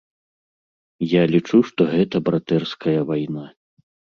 Я 1.11 1.21
лічу, 1.35 1.57
што 1.69 1.81
гэта 1.93 2.23
братэрская 2.31 2.99
вайна. 3.11 3.45